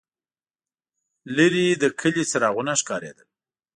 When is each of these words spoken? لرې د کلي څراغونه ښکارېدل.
لرې 1.35 1.65
د 1.81 1.83
کلي 1.99 2.23
څراغونه 2.31 2.73
ښکارېدل. 2.81 3.27